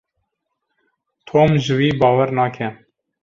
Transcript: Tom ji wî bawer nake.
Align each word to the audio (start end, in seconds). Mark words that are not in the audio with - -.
Tom 1.27 1.49
ji 1.63 1.73
wî 1.79 1.89
bawer 2.01 2.29
nake. 2.37 2.67